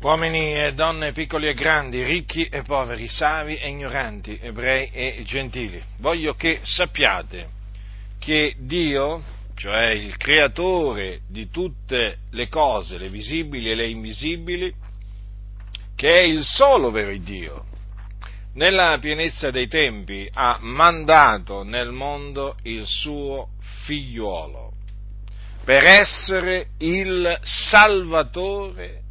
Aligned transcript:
uomini 0.00 0.54
e 0.54 0.72
donne, 0.72 1.12
piccoli 1.12 1.48
e 1.48 1.54
grandi, 1.54 2.04
ricchi 2.04 2.44
e 2.44 2.62
poveri, 2.62 3.08
savi 3.08 3.56
e 3.56 3.68
ignoranti, 3.68 4.38
ebrei 4.40 4.90
e 4.92 5.22
gentili. 5.24 5.82
Voglio 5.98 6.34
che 6.34 6.60
sappiate 6.62 7.48
che 8.18 8.54
Dio, 8.58 9.22
cioè 9.56 9.90
il 9.90 10.16
creatore 10.16 11.20
di 11.28 11.50
tutte 11.50 12.18
le 12.30 12.48
cose, 12.48 12.98
le 12.98 13.08
visibili 13.08 13.70
e 13.70 13.74
le 13.74 13.88
invisibili, 13.88 14.72
che 15.96 16.08
è 16.08 16.22
il 16.22 16.44
solo 16.44 16.90
vero 16.90 17.16
Dio, 17.16 17.64
nella 18.54 18.98
pienezza 19.00 19.50
dei 19.50 19.66
tempi 19.66 20.28
ha 20.32 20.58
mandato 20.60 21.62
nel 21.62 21.90
mondo 21.90 22.56
il 22.62 22.86
suo 22.86 23.48
figliuolo 23.84 24.72
per 25.64 25.84
essere 25.84 26.68
il 26.78 27.38
salvatore 27.42 29.02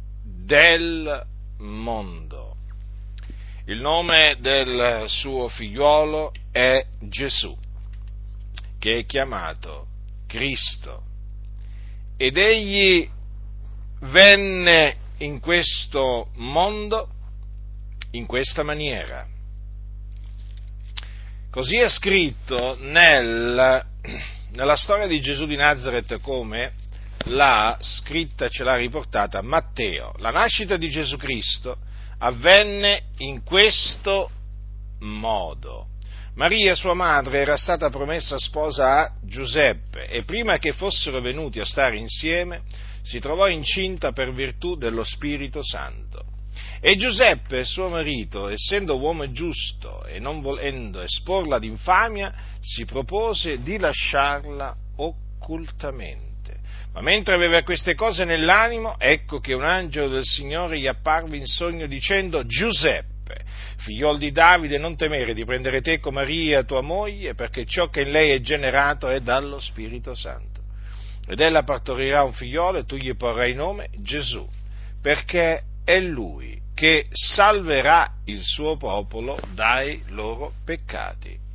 del 0.46 1.26
mondo. 1.58 2.54
Il 3.66 3.80
nome 3.80 4.36
del 4.40 5.04
suo 5.08 5.48
figliuolo 5.48 6.32
è 6.52 6.86
Gesù, 7.00 7.54
che 8.78 8.98
è 8.98 9.04
chiamato 9.04 9.88
Cristo. 10.28 11.02
Ed 12.16 12.36
egli 12.36 13.08
venne 14.02 14.96
in 15.18 15.40
questo 15.40 16.28
mondo 16.34 17.08
in 18.12 18.24
questa 18.26 18.62
maniera. 18.62 19.26
Così 21.50 21.76
è 21.76 21.88
scritto 21.88 22.76
nel, 22.80 23.84
nella 24.52 24.76
storia 24.76 25.08
di 25.08 25.20
Gesù 25.20 25.46
di 25.46 25.56
Nazareth 25.56 26.20
come 26.20 26.72
l'ha 27.26 27.76
scritta, 27.80 28.48
ce 28.48 28.64
l'ha 28.64 28.76
riportata 28.76 29.42
Matteo. 29.42 30.12
La 30.18 30.30
nascita 30.30 30.76
di 30.76 30.88
Gesù 30.88 31.16
Cristo 31.16 31.78
avvenne 32.18 33.04
in 33.18 33.42
questo 33.42 34.30
modo. 35.00 35.88
Maria, 36.34 36.74
sua 36.74 36.94
madre, 36.94 37.38
era 37.38 37.56
stata 37.56 37.88
promessa 37.88 38.38
sposa 38.38 39.00
a 39.00 39.12
Giuseppe 39.22 40.06
e 40.08 40.24
prima 40.24 40.58
che 40.58 40.72
fossero 40.72 41.20
venuti 41.20 41.60
a 41.60 41.64
stare 41.64 41.96
insieme 41.96 42.62
si 43.02 43.18
trovò 43.20 43.48
incinta 43.48 44.12
per 44.12 44.32
virtù 44.32 44.76
dello 44.76 45.02
Spirito 45.02 45.62
Santo. 45.62 46.24
E 46.80 46.96
Giuseppe, 46.96 47.64
suo 47.64 47.88
marito, 47.88 48.48
essendo 48.48 48.98
uomo 48.98 49.30
giusto 49.32 50.04
e 50.04 50.18
non 50.18 50.40
volendo 50.40 51.00
esporla 51.00 51.58
d'infamia, 51.58 52.34
si 52.60 52.84
propose 52.84 53.62
di 53.62 53.78
lasciarla 53.78 54.76
occultamente. 54.96 56.25
Ma 56.96 57.02
mentre 57.02 57.34
aveva 57.34 57.62
queste 57.62 57.94
cose 57.94 58.24
nell'animo, 58.24 58.94
ecco 58.98 59.38
che 59.38 59.52
un 59.52 59.64
angelo 59.64 60.08
del 60.08 60.24
Signore 60.24 60.78
gli 60.78 60.86
apparve 60.86 61.36
in 61.36 61.44
sogno 61.44 61.86
dicendo 61.86 62.46
Giuseppe, 62.46 63.44
figliol 63.76 64.16
di 64.16 64.32
Davide, 64.32 64.78
non 64.78 64.96
temere 64.96 65.34
di 65.34 65.44
prendere 65.44 65.82
te 65.82 66.00
con 66.00 66.14
Maria, 66.14 66.64
tua 66.64 66.80
moglie, 66.80 67.34
perché 67.34 67.66
ciò 67.66 67.90
che 67.90 68.00
in 68.00 68.12
lei 68.12 68.30
è 68.30 68.40
generato 68.40 69.10
è 69.10 69.20
dallo 69.20 69.60
Spirito 69.60 70.14
Santo. 70.14 70.62
Ed 71.28 71.38
ella 71.38 71.64
partorirà 71.64 72.22
un 72.22 72.32
figliolo 72.32 72.78
e 72.78 72.86
tu 72.86 72.96
gli 72.96 73.14
porrai 73.14 73.52
nome 73.52 73.90
Gesù, 73.98 74.48
perché 75.02 75.64
è 75.84 76.00
lui 76.00 76.58
che 76.74 77.08
salverà 77.10 78.10
il 78.24 78.40
suo 78.40 78.78
popolo 78.78 79.38
dai 79.52 80.02
loro 80.08 80.54
peccati. 80.64 81.45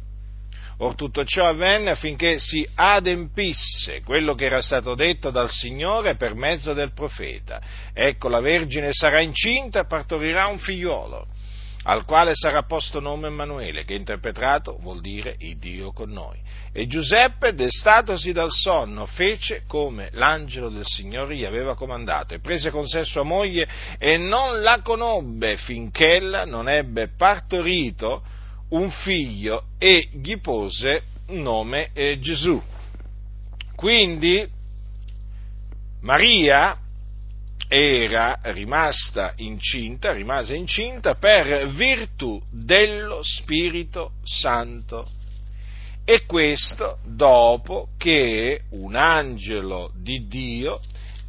Or 0.84 0.96
tutto 0.96 1.24
ciò 1.24 1.48
avvenne 1.48 1.92
affinché 1.92 2.40
si 2.40 2.68
adempisse 2.74 4.02
quello 4.02 4.34
che 4.34 4.46
era 4.46 4.64
stato 4.64 4.96
detto 4.96 5.30
dal 5.30 5.50
Signore 5.50 6.16
per 6.16 6.34
mezzo 6.34 6.74
del 6.74 6.92
profeta. 6.92 7.62
Ecco, 7.94 8.30
la 8.30 8.40
Vergine 8.40 8.90
sarà 8.92 9.22
incinta 9.22 9.82
e 9.82 9.86
partorirà 9.86 10.48
un 10.48 10.58
figliuolo, 10.58 11.28
al 11.84 12.04
quale 12.04 12.32
sarà 12.34 12.64
posto 12.64 13.00
nome 13.00 13.28
Emanuele, 13.28 13.86
che 13.86 13.94
interpretato 13.94 14.80
vuol 14.82 15.02
dire 15.02 15.36
il 15.42 15.60
Dio 15.60 15.92
con 15.92 16.10
noi. 16.10 16.40
E 16.74 16.88
Giuseppe, 16.88 17.54
destatosi 17.54 18.32
dal 18.32 18.50
sonno, 18.50 19.06
fece 19.06 19.66
come 19.68 20.10
l'angelo 20.14 20.70
del 20.70 20.86
Signore 20.86 21.36
gli 21.36 21.46
aveva 21.46 21.76
comandato, 21.76 22.34
e 22.34 22.40
prese 22.40 22.72
con 22.72 22.88
sé 22.88 23.06
sua 23.06 23.22
moglie 23.22 23.68
e 24.00 24.18
non 24.18 24.62
la 24.62 24.82
conobbe 24.82 25.58
finché 25.58 26.16
ella 26.16 26.44
non 26.46 26.68
ebbe 26.68 27.10
partorito 27.16 28.40
un 28.72 28.90
figlio 28.90 29.66
e 29.78 30.10
gli 30.12 30.40
pose 30.40 31.04
nome 31.28 31.90
eh, 31.94 32.20
Gesù. 32.20 32.62
Quindi 33.76 34.48
Maria 36.02 36.78
era 37.68 38.38
rimasta 38.44 39.34
incinta, 39.38 40.12
rimase 40.12 40.56
incinta 40.56 41.16
per 41.16 41.70
virtù 41.70 42.42
dello 42.50 43.22
Spirito 43.24 44.14
Santo. 44.24 45.08
E 46.04 46.26
questo 46.26 46.98
dopo 47.06 47.90
che 47.98 48.64
un 48.72 48.96
angelo 48.96 49.92
di 49.96 50.28
Dio 50.28 50.82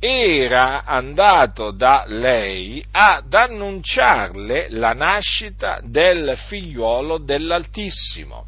era 0.05 0.83
andato 0.83 1.71
da 1.71 2.03
lei 2.09 2.85
ad 2.91 3.33
annunciarle 3.33 4.67
la 4.71 4.95
nascita 4.95 5.79
del 5.81 6.37
figliuolo 6.49 7.19
dell'Altissimo. 7.19 8.47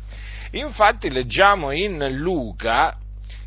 Infatti 0.50 1.10
leggiamo 1.10 1.70
in 1.70 2.09
Luca 2.16 2.97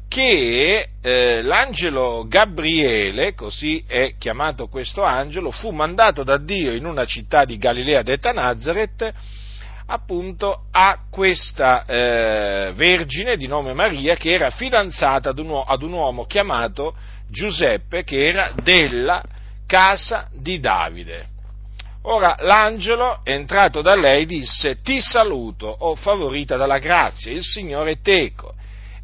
che 0.08 0.88
eh, 1.02 1.42
l'angelo 1.42 2.26
Gabriele, 2.30 3.34
così 3.34 3.84
è 3.86 4.14
chiamato 4.18 4.68
questo 4.68 5.04
angelo, 5.04 5.52
fu 5.52 5.72
mandato 5.72 6.24
da 6.24 6.38
Dio 6.38 6.72
in 6.72 6.86
una 6.86 7.04
città 7.04 7.44
di 7.44 7.58
Galilea 7.58 8.04
detta 8.04 8.32
Nazareth 8.32 9.14
appunto 9.88 10.64
a 10.72 11.00
questa 11.10 11.84
eh, 11.86 12.72
vergine 12.74 13.38
di 13.38 13.48
nome 13.48 13.74
Maria 13.74 14.16
che 14.16 14.32
era 14.32 14.50
fidanzata 14.50 15.30
ad 15.30 15.40
un, 15.40 15.64
ad 15.66 15.82
un 15.82 15.94
uomo 15.94 16.26
chiamato 16.26 16.96
Giuseppe 17.30 18.04
che 18.04 18.28
era 18.28 18.54
della 18.62 19.24
casa 19.66 20.30
di 20.34 20.60
Davide. 20.60 21.36
Ora 22.04 22.38
l'angelo, 22.40 23.20
entrato 23.24 23.82
da 23.82 23.94
lei, 23.96 24.26
disse, 24.26 24.82
ti 24.82 25.02
saluto, 25.02 25.68
o 25.68 25.96
favorita 25.96 26.56
dalla 26.56 26.80
grazia, 26.80 27.34
il 27.34 27.44
Signore 27.44 27.92
è 27.92 28.02
teco. 28.02 28.54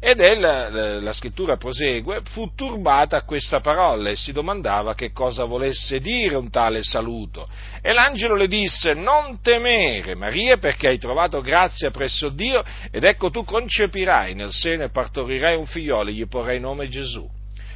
Ed 0.00 0.20
ella, 0.20 1.00
la 1.00 1.12
scrittura 1.12 1.56
prosegue, 1.56 2.20
fu 2.24 2.54
turbata 2.54 3.16
a 3.16 3.22
questa 3.22 3.60
parola 3.60 4.10
e 4.10 4.16
si 4.16 4.32
domandava 4.32 4.94
che 4.94 5.12
cosa 5.12 5.44
volesse 5.44 5.98
dire 5.98 6.36
un 6.36 6.50
tale 6.50 6.82
saluto. 6.82 7.48
E 7.80 7.92
l'angelo 7.92 8.34
le 8.36 8.46
disse, 8.46 8.92
non 8.92 9.40
temere 9.40 10.14
Maria 10.14 10.58
perché 10.58 10.88
hai 10.88 10.98
trovato 10.98 11.40
grazia 11.40 11.90
presso 11.90 12.28
Dio 12.28 12.62
ed 12.90 13.04
ecco 13.04 13.30
tu 13.30 13.44
concepirai 13.44 14.34
nel 14.34 14.50
seno 14.50 14.84
e 14.84 14.90
partorirai 14.90 15.56
un 15.56 15.66
figliolo 15.66 16.10
e 16.10 16.12
gli 16.12 16.26
porrai 16.26 16.60
nome 16.60 16.88
Gesù. 16.88 17.26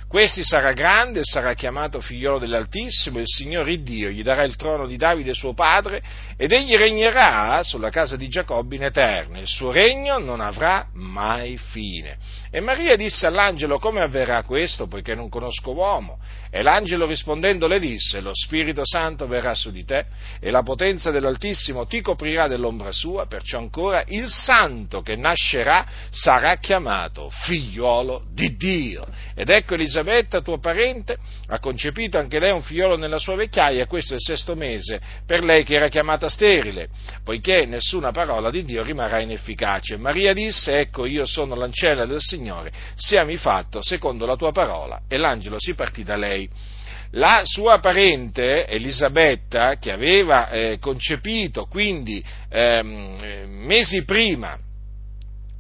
Questi 0.09 0.43
sarà 0.43 0.73
grande 0.73 1.21
e 1.21 1.25
sarà 1.25 1.53
chiamato 1.53 2.01
figliolo 2.01 2.39
dell'Altissimo, 2.39 3.19
il 3.19 3.27
Signore 3.27 3.83
Dio 3.83 4.09
gli 4.09 4.23
darà 4.23 4.45
il 4.45 4.57
trono 4.57 4.87
di 4.87 4.97
Davide 4.97 5.35
suo 5.35 5.53
padre, 5.53 6.03
ed 6.35 6.51
egli 6.51 6.75
regnerà 6.77 7.63
sulla 7.63 7.91
casa 7.91 8.17
di 8.17 8.27
Giacobbe 8.27 8.77
in 8.77 8.85
eterno. 8.85 9.39
Il 9.39 9.47
suo 9.47 9.71
regno 9.71 10.17
non 10.17 10.41
avrà 10.41 10.87
mai 10.95 11.59
fine. 11.59 12.17
E 12.51 12.61
Maria 12.61 12.97
disse 12.97 13.27
all'angelo, 13.27 13.79
come 13.79 14.01
avverrà 14.01 14.43
questo, 14.45 14.87
poiché 14.87 15.15
non 15.15 15.29
conosco 15.29 15.75
uomo? 15.75 16.19
E 16.51 16.63
l'angelo 16.63 17.05
rispondendo 17.05 17.67
le 17.67 17.79
disse, 17.79 18.23
lo 18.23 18.31
Spirito 18.33 18.87
Santo 18.87 19.27
verrà 19.27 19.55
su 19.55 19.71
di 19.71 19.85
te, 19.85 20.07
e 20.41 20.51
la 20.51 20.63
potenza 20.63 21.11
dell'Altissimo 21.11 21.85
ti 21.85 22.01
coprirà 22.01 22.49
dell'ombra 22.49 22.93
sua, 22.93 23.27
perciò 23.27 23.59
ancora 23.59 24.03
il 24.07 24.27
santo 24.27 25.03
che 25.03 25.17
nascerà 25.17 25.87
sarà 26.09 26.57
chiamato 26.57 27.29
figliolo 27.29 28.25
di 28.33 28.57
Dio. 28.57 29.07
Ed 29.35 29.51
ecco 29.51 29.75
Elisabetta, 29.75 29.97
tuo 30.43 30.59
parente, 30.59 31.17
ha 31.49 31.59
concepito 31.59 32.19
anche 32.19 32.39
lei 32.39 32.53
un 32.53 32.63
figliolo 32.63 32.97
nella 32.97 33.19
sua 33.19 33.37
vecchiaia, 33.37 33.87
questo 33.87 34.13
è 34.13 34.17
il 34.17 34.23
sesto 34.23 34.55
mese 34.55 35.01
per 35.27 35.45
lei 35.45 35.65
che 35.65 35.75
era 35.75 35.89
chiamata 35.89 36.29
sterile, 36.29 36.89
poiché 37.25 37.67
nessuna 37.67 38.13
parola 38.13 38.51
di 38.51 38.65
Dio 38.65 38.83
rimarrà 38.83 39.21
inefficace. 39.21 39.97
Maria 39.97 40.33
disse, 40.33 40.79
ecco 40.79 41.07
io 41.07 41.27
sono 41.27 41.55
l'ancella 41.55 42.07
del 42.07 42.21
Signore, 42.21 42.73
siami 42.95 43.37
fatto 43.37 43.83
secondo 43.83 44.27
la 44.27 44.37
tua 44.37 44.53
parola. 44.53 45.03
E 45.09 45.17
l'angelo 45.17 45.57
si 45.59 45.75
partì 45.75 46.03
da 46.03 46.17
lei. 46.17 46.49
La 47.13 47.43
sua 47.45 47.79
parente 47.79 48.67
Elisabetta, 48.67 49.77
che 49.79 49.91
aveva 49.91 50.51
eh, 50.51 50.79
concepito 50.79 51.65
quindi 51.65 52.23
ehm, 52.51 53.47
mesi 53.65 54.05
prima 54.05 54.59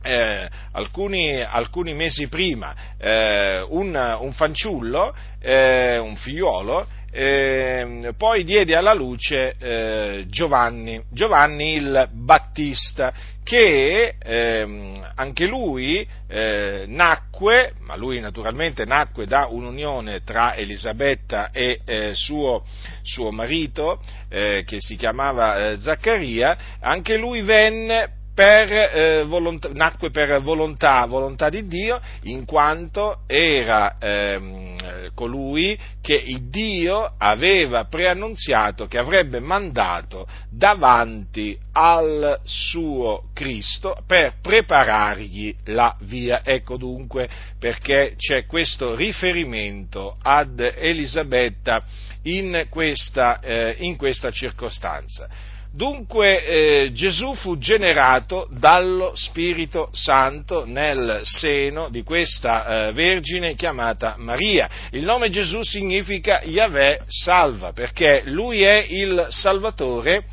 eh, 0.02 0.48
alcuni, 0.72 1.40
alcuni, 1.40 1.94
mesi 1.94 2.28
prima 2.28 2.74
eh, 2.98 3.64
un, 3.68 4.16
un, 4.20 4.32
fanciullo, 4.32 5.14
eh, 5.40 5.98
un 5.98 6.16
figliuolo, 6.16 6.86
eh, 7.10 8.12
poi 8.16 8.44
diede 8.44 8.76
alla 8.76 8.92
luce 8.92 9.54
eh, 9.58 10.26
Giovanni, 10.28 11.02
Giovanni 11.10 11.74
il 11.74 12.08
Battista, 12.12 13.12
che 13.42 14.14
ehm, 14.22 15.12
anche 15.14 15.46
lui 15.46 16.06
eh, 16.28 16.84
nacque, 16.86 17.72
ma 17.80 17.96
lui 17.96 18.20
naturalmente 18.20 18.84
nacque 18.84 19.26
da 19.26 19.46
un'unione 19.46 20.22
tra 20.22 20.54
Elisabetta 20.54 21.50
e 21.50 21.80
eh, 21.86 22.10
suo, 22.14 22.64
suo, 23.02 23.30
marito, 23.30 24.00
eh, 24.28 24.64
che 24.66 24.80
si 24.80 24.96
chiamava 24.96 25.70
eh, 25.70 25.80
Zaccaria, 25.80 26.58
anche 26.80 27.16
lui 27.16 27.40
venne 27.40 28.16
per, 28.38 28.70
eh, 28.73 29.25
volontà, 29.25 29.69
nacque 29.73 30.11
per 30.11 30.40
volontà, 30.40 31.05
volontà, 31.06 31.49
di 31.49 31.67
Dio, 31.67 32.00
in 32.23 32.44
quanto 32.44 33.23
era 33.26 33.96
ehm, 33.99 35.11
colui 35.12 35.76
che 36.00 36.23
Dio 36.43 37.14
aveva 37.19 37.87
preannunziato 37.87 38.87
che 38.87 38.96
avrebbe 38.96 39.40
mandato 39.40 40.25
davanti 40.49 41.58
al 41.73 42.38
suo 42.44 43.25
Cristo 43.35 43.96
per 44.06 44.35
preparargli 44.40 45.52
la 45.64 45.96
via. 46.02 46.40
Ecco 46.44 46.76
dunque 46.76 47.29
perché 47.58 48.14
c'è 48.17 48.46
questo 48.46 48.94
riferimento 48.94 50.17
ad 50.23 50.61
Elisabetta 50.61 51.82
in 52.23 52.67
questa, 52.70 53.40
eh, 53.40 53.75
in 53.81 53.96
questa 53.96 54.31
circostanza. 54.31 55.29
Dunque 55.70 56.44
eh, 56.44 56.92
Gesù 56.92 57.34
fu 57.34 57.58
generato 57.58 58.48
dallo 58.50 59.12
Spirito 59.14 59.90
Santo 59.92 60.64
nel 60.64 61.20
seno 61.24 61.90
di 61.90 62.02
questa 62.02 62.88
eh, 62.88 62.92
Vergine 62.92 63.54
chiamata 63.54 64.14
Maria. 64.16 64.68
Il 64.92 65.04
nome 65.04 65.28
Gesù 65.28 65.62
significa 65.62 66.40
Yahweh 66.42 67.02
salva, 67.06 67.72
perché 67.72 68.22
lui 68.24 68.62
è 68.62 68.82
il 68.88 69.26
Salvatore, 69.28 70.24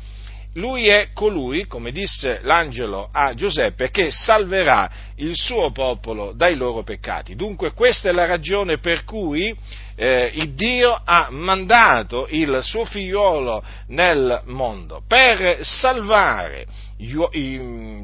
lui 0.56 0.88
è 0.88 1.08
colui, 1.12 1.66
come 1.66 1.92
disse 1.92 2.40
l'angelo 2.42 3.08
a 3.12 3.32
Giuseppe, 3.34 3.90
che 3.90 4.10
salverà 4.10 4.90
il 5.16 5.34
suo 5.34 5.70
popolo 5.70 6.32
dai 6.32 6.56
loro 6.56 6.82
peccati. 6.82 7.34
Dunque 7.34 7.72
questa 7.72 8.08
è 8.08 8.12
la 8.12 8.26
ragione 8.26 8.78
per 8.78 9.04
cui 9.04 9.54
eh, 9.94 10.30
il 10.34 10.54
Dio 10.54 10.98
ha 11.04 11.28
mandato 11.30 12.26
il 12.30 12.60
suo 12.62 12.84
figliuolo 12.84 13.62
nel 13.88 14.42
mondo 14.46 15.02
per 15.06 15.58
salvare, 15.62 16.66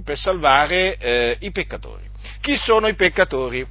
per 0.04 0.16
salvare 0.16 0.96
eh, 0.98 1.36
i 1.40 1.50
peccatori. 1.50 2.04
Chi 2.40 2.56
sono 2.56 2.86
i 2.86 2.94
peccatori? 2.94 3.66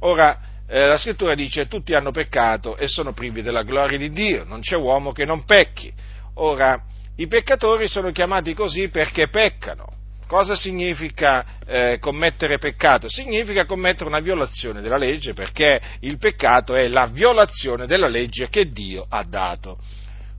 Ora, 0.00 0.38
eh, 0.66 0.86
la 0.86 0.96
scrittura 0.96 1.34
dice 1.34 1.68
tutti 1.68 1.94
hanno 1.94 2.12
peccato 2.12 2.78
e 2.78 2.88
sono 2.88 3.12
privi 3.12 3.42
della 3.42 3.62
gloria 3.62 3.98
di 3.98 4.10
Dio, 4.10 4.44
non 4.44 4.60
c'è 4.60 4.76
uomo 4.76 5.12
che 5.12 5.26
non 5.26 5.44
pecchi. 5.44 5.92
Ora, 6.36 6.82
i 7.16 7.26
peccatori 7.26 7.88
sono 7.88 8.10
chiamati 8.10 8.54
così 8.54 8.88
perché 8.88 9.28
peccano. 9.28 10.00
Cosa 10.26 10.56
significa 10.56 11.44
eh, 11.66 11.98
commettere 12.00 12.56
peccato? 12.56 13.06
Significa 13.08 13.66
commettere 13.66 14.08
una 14.08 14.20
violazione 14.20 14.80
della 14.80 14.96
legge 14.96 15.34
perché 15.34 15.78
il 16.00 16.16
peccato 16.16 16.74
è 16.74 16.88
la 16.88 17.06
violazione 17.06 17.86
della 17.86 18.08
legge 18.08 18.48
che 18.48 18.72
Dio 18.72 19.04
ha 19.06 19.24
dato. 19.24 19.78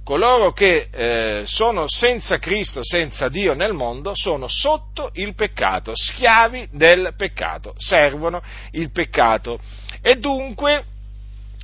Coloro 0.03 0.51
che 0.51 0.87
eh, 0.91 1.43
sono 1.45 1.87
senza 1.87 2.39
Cristo, 2.39 2.81
senza 2.83 3.29
Dio 3.29 3.53
nel 3.53 3.73
mondo, 3.73 4.13
sono 4.15 4.47
sotto 4.47 5.11
il 5.13 5.35
peccato, 5.35 5.93
schiavi 5.95 6.69
del 6.71 7.13
peccato, 7.15 7.73
servono 7.77 8.41
il 8.71 8.91
peccato 8.91 9.59
e 10.01 10.17
dunque 10.17 10.85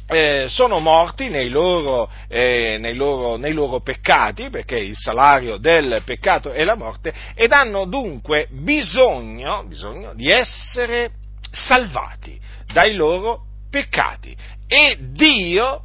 eh, 0.09 0.45
sono 0.49 0.79
morti 0.79 1.29
nei 1.29 1.49
loro, 1.49 2.09
eh, 2.27 2.77
nei, 2.79 2.95
loro, 2.95 3.35
nei 3.37 3.53
loro, 3.53 3.79
peccati, 3.81 4.49
perché 4.49 4.77
il 4.79 4.95
salario 4.95 5.57
del 5.57 6.01
peccato 6.03 6.51
è 6.51 6.63
la 6.63 6.75
morte, 6.75 7.13
ed 7.35 7.51
hanno 7.51 7.85
dunque 7.85 8.47
bisogno, 8.49 9.63
bisogno 9.67 10.13
di 10.15 10.29
essere 10.31 11.11
salvati 11.51 12.39
dai 12.73 12.95
loro 12.95 13.43
peccati. 13.69 14.35
E 14.67 14.97
Dio 15.11 15.83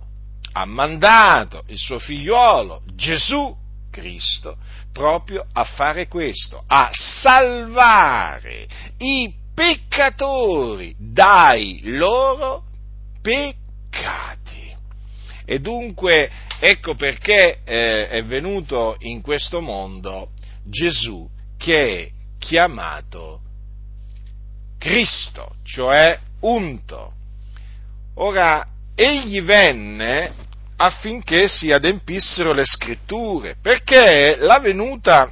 ha 0.53 0.65
mandato 0.65 1.63
il 1.67 1.79
suo 1.79 1.99
figliuolo 1.99 2.81
Gesù 2.95 3.55
Cristo 3.91 4.57
proprio 4.93 5.45
a 5.53 5.65
fare 5.65 6.09
questo, 6.09 6.63
a 6.67 6.89
salvare 6.93 8.67
i 8.99 9.33
peccatori 9.55 10.95
dai 10.99 11.81
loro 11.85 12.63
peccati 13.21 13.63
peccati. 13.95 14.75
E 15.47 15.61
dunque 15.61 16.31
ecco 16.59 16.95
perché 16.95 17.61
eh, 17.65 18.09
è 18.09 18.25
venuto 18.25 18.97
in 19.01 19.21
questo 19.21 19.61
mondo 19.61 20.31
Gesù 20.65 21.29
che 21.57 21.99
è 21.99 22.11
chiamato 22.39 23.41
Cristo, 24.79 25.57
cioè 25.63 26.19
unto. 26.41 27.13
Ora, 28.17 28.67
egli 28.95 29.43
venne 29.43 30.33
affinché 30.77 31.49
si 31.49 31.71
adempissero 31.73 32.53
le 32.53 32.65
scritture, 32.65 33.57
perché 33.61 34.37
la 34.39 34.59
venuta 34.59 35.31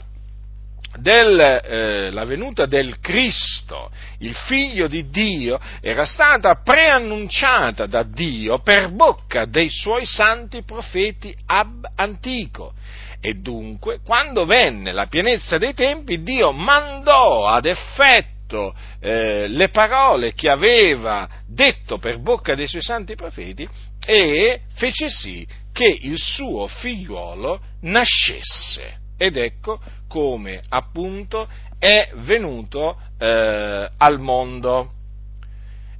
del, 0.98 1.40
eh, 1.40 2.24
venuta 2.26 2.66
del 2.66 2.98
Cristo, 3.00 3.90
il 4.18 4.34
figlio 4.34 4.88
di 4.88 5.08
Dio, 5.08 5.58
era 5.80 6.04
stata 6.04 6.54
preannunciata 6.56 7.86
da 7.86 8.02
Dio 8.02 8.60
per 8.60 8.90
bocca 8.90 9.44
dei 9.44 9.70
suoi 9.70 10.04
santi 10.06 10.62
profeti 10.62 11.34
ab 11.46 11.84
antico. 11.96 12.74
E 13.20 13.34
dunque, 13.34 14.00
quando 14.04 14.44
venne 14.44 14.92
la 14.92 15.06
pienezza 15.06 15.56
dei 15.56 15.74
tempi, 15.74 16.22
Dio 16.22 16.52
mandò 16.52 17.46
ad 17.46 17.66
effetto 17.66 18.74
eh, 19.00 19.46
le 19.48 19.68
parole 19.68 20.34
che 20.34 20.50
aveva 20.50 21.28
detto 21.46 21.98
per 21.98 22.18
bocca 22.18 22.54
dei 22.54 22.66
suoi 22.66 22.82
santi 22.82 23.14
profeti 23.14 23.68
e 24.04 24.62
fece 24.74 25.08
sì 25.08 25.46
che 25.72 25.86
il 25.86 26.18
suo 26.18 26.66
figliuolo 26.66 27.60
nascesse. 27.82 29.00
Ed 29.16 29.36
ecco 29.36 29.80
come 30.12 30.60
appunto 30.68 31.48
è 31.78 32.10
venuto 32.16 32.98
eh, 33.18 33.90
al 33.96 34.20
mondo. 34.20 34.92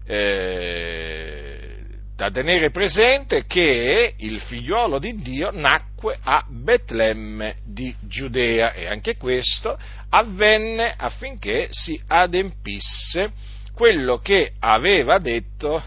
Eh, 0.05 1.77
da 2.15 2.31
tenere 2.31 2.71
presente 2.71 3.47
che 3.47 4.13
il 4.19 4.39
figliuolo 4.41 4.99
di 4.99 5.17
Dio 5.17 5.51
nacque 5.51 6.19
a 6.23 6.45
Betlemme 6.47 7.57
di 7.65 7.95
Giudea 8.01 8.75
e 8.75 8.87
anche 8.87 9.17
questo 9.17 9.79
avvenne 10.11 10.95
affinché 10.95 11.69
si 11.71 11.99
adempisse 12.07 13.33
quello 13.73 14.19
che 14.19 14.53
aveva 14.59 15.19
detto 15.19 15.83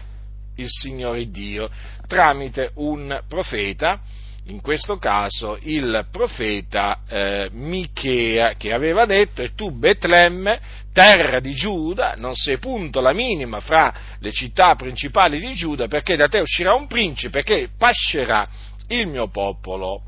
il 0.56 0.68
Signore 0.68 1.30
Dio 1.30 1.70
tramite 2.08 2.72
un 2.74 3.22
profeta 3.28 4.00
in 4.48 4.60
questo 4.60 4.98
caso 4.98 5.58
il 5.62 6.06
profeta 6.10 7.00
eh, 7.08 7.48
Michea 7.52 8.54
che 8.54 8.72
aveva 8.72 9.04
detto 9.04 9.42
e 9.42 9.54
tu 9.54 9.70
Betlemme, 9.72 10.60
terra 10.92 11.40
di 11.40 11.52
Giuda, 11.52 12.14
non 12.16 12.34
sei 12.34 12.58
punto 12.58 13.00
la 13.00 13.12
minima 13.12 13.60
fra 13.60 13.92
le 14.20 14.30
città 14.30 14.74
principali 14.76 15.40
di 15.40 15.54
Giuda 15.54 15.88
perché 15.88 16.16
da 16.16 16.28
te 16.28 16.38
uscirà 16.38 16.74
un 16.74 16.86
principe 16.86 17.42
che 17.42 17.70
pascerà 17.76 18.48
il 18.88 19.08
mio 19.08 19.28
popolo 19.28 20.02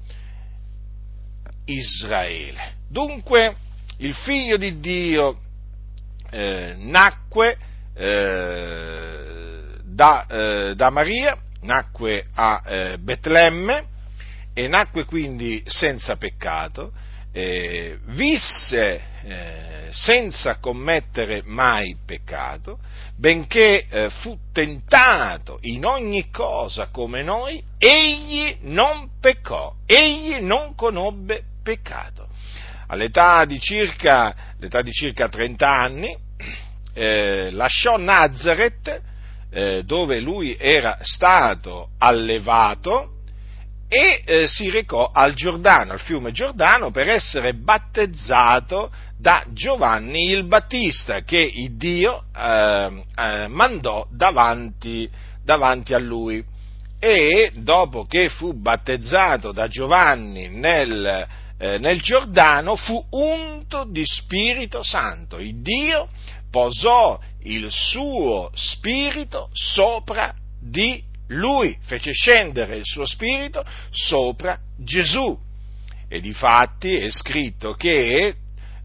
Israele. 1.65 2.77
Dunque 2.89 3.57
il 3.99 4.15
figlio 4.15 4.57
di 4.57 4.79
Dio 4.79 5.41
eh, 6.31 6.75
nacque 6.79 7.57
eh, 7.95 9.23
da, 9.83 10.27
eh, 10.27 10.75
da, 10.77 10.91
Maria, 10.91 11.37
nacque 11.63 12.25
a 12.35 12.63
eh, 12.65 12.99
Betlemme, 12.99 13.97
e 14.59 14.67
nacque 14.67 15.05
quindi 15.05 15.63
senza 15.67 16.17
peccato, 16.17 16.91
eh, 17.33 17.97
visse 18.07 19.01
eh, 19.23 19.87
senza 19.91 20.57
commettere 20.57 21.43
mai 21.45 21.97
peccato, 22.05 22.81
benché 23.17 23.87
eh, 23.89 24.11
fu 24.11 24.37
tentato 24.53 25.59
in 25.61 25.85
ogni 25.85 26.29
cosa 26.33 26.89
come 26.89 27.23
noi, 27.23 27.63
egli 27.79 28.57
non 28.63 29.11
peccò, 29.21 29.77
egli 29.87 30.39
non 30.41 30.75
conobbe 30.75 31.41
peccato. 31.63 32.27
All'età 32.89 33.45
di 33.45 33.61
circa, 33.61 34.35
di 34.57 34.91
circa 34.91 35.29
30 35.29 35.71
anni 35.71 36.17
eh, 36.95 37.51
lasciò 37.53 37.97
Nazareth, 37.97 39.03
eh, 39.51 39.85
dove 39.85 40.19
lui 40.19 40.57
era 40.59 40.99
stato 41.01 41.91
allevato, 41.99 43.18
e 43.89 44.23
eh, 44.25 44.47
si 44.47 44.71
recò 44.71 45.11
al 45.13 45.33
Giordano, 45.33 45.93
al 45.93 46.01
fiume 46.01 46.31
Giordano, 46.31 46.91
per 46.91 47.09
essere 47.09 47.55
battezzato 47.55 48.93
da 49.19 49.45
Giovanni 49.53 50.31
il 50.31 50.45
Battista, 50.45 51.23
che 51.23 51.39
il 51.39 51.77
Dio 51.77 52.25
eh, 52.37 53.05
eh, 53.17 53.49
mandò 53.49 54.07
davanti, 54.11 55.09
davanti, 55.43 55.95
a 55.95 55.99
lui. 55.99 56.45
e 57.01 57.53
dopo 57.55 58.05
che 58.05 58.29
fu 58.29 58.53
battezzato 58.53 59.53
da 59.53 59.69
Giovanni 59.69 60.49
nel, 60.49 61.27
eh, 61.57 61.79
nel 61.79 62.01
Giordano 62.01 62.77
fu 62.77 63.03
unto 63.11 63.85
di 63.85 64.05
Spirito 64.05 64.83
Santo. 64.83 65.39
Il 65.39 65.63
Dio 65.63 66.09
posò 66.51 67.19
il 67.45 67.69
suo 67.71 68.51
spirito 68.55 69.49
sopra 69.53 70.35
di 70.61 71.03
lui, 71.29 71.77
fece 71.83 72.13
scendere 72.13 72.77
il 72.77 72.85
suo 72.85 73.07
spirito 73.07 73.65
sopra 73.91 74.59
Gesù. 74.77 75.37
E 76.09 76.21
difatti 76.21 76.97
è 76.97 77.11
scritto 77.11 77.75
che 77.75 78.35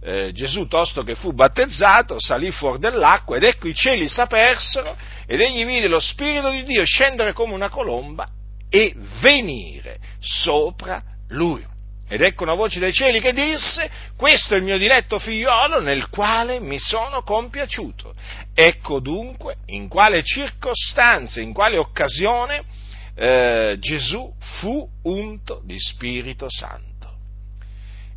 eh, 0.02 0.32
Gesù, 0.34 0.68
tosto 0.68 1.04
che 1.04 1.16
fu 1.16 1.32
battezzato, 1.32 2.20
salì 2.20 2.52
fuori 2.52 2.80
dell'acqua 2.80 3.38
ed 3.38 3.44
ecco 3.44 3.68
i 3.68 3.74
cieli 3.74 4.10
s'apersero 4.10 4.98
ed 5.26 5.40
egli 5.40 5.66
vide 5.66 5.88
lo 5.88 6.00
Spirito 6.00 6.50
di 6.50 6.64
Dio 6.64 6.84
scendere 6.84 7.32
come 7.32 7.54
una 7.54 7.70
colomba 7.70 8.28
e 8.70 8.94
venire 9.22 10.00
sopra 10.20 11.02
lui. 11.30 11.73
Ed 12.13 12.22
ecco 12.22 12.43
una 12.43 12.53
voce 12.53 12.79
dai 12.79 12.93
cieli 12.93 13.20
che 13.20 13.34
disse, 13.34 13.89
questo 14.15 14.53
è 14.53 14.58
il 14.58 14.63
mio 14.63 14.77
diletto 14.77 15.17
figliolo 15.17 15.82
nel 15.82 16.10
quale 16.10 16.60
mi 16.60 16.77
sono 16.77 17.24
compiaciuto. 17.24 18.13
Ecco 18.53 19.00
dunque 19.00 19.55
in 19.70 19.88
quale 19.88 20.22
circostanza, 20.22 21.41
in 21.41 21.53
quale 21.53 21.79
occasione 21.79 22.65
eh, 23.15 23.77
Gesù 23.79 24.32
fu 24.60 24.88
unto 25.05 25.63
di 25.65 25.79
Spirito 25.79 26.46
Santo 26.50 26.93